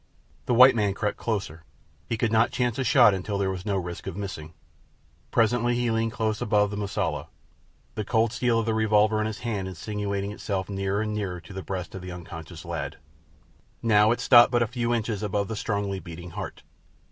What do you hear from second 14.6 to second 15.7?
a few inches above the